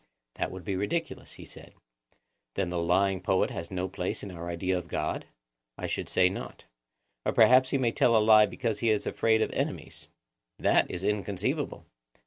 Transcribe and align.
That 0.33 0.49
would 0.49 0.63
be 0.65 0.75
ridiculous, 0.75 1.33
he 1.33 1.45
said. 1.45 1.75
Then 2.55 2.71
the 2.71 2.79
lying 2.81 3.21
poet 3.21 3.51
has 3.51 3.69
no 3.69 3.87
place 3.87 4.23
in 4.23 4.31
our 4.31 4.49
idea 4.49 4.75
of 4.75 4.87
God? 4.87 5.25
I 5.77 5.85
should 5.85 6.09
say 6.09 6.27
not. 6.27 6.63
Or 7.23 7.31
perhaps 7.33 7.69
he 7.69 7.77
may 7.77 7.91
tell 7.91 8.15
a 8.17 8.17
lie 8.17 8.47
because 8.47 8.79
he 8.79 8.89
is 8.89 9.05
afraid 9.05 9.43
of 9.43 9.51
enemies? 9.51 10.07
That 10.57 10.89
is 10.89 11.03
inconceivable. 11.03 11.85